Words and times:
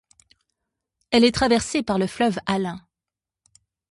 Elle 1.11 1.23
est 1.23 1.31
traversée 1.31 1.83
par 1.83 1.99
le 1.99 2.07
fleuve 2.07 2.39
Alun. 2.47 2.81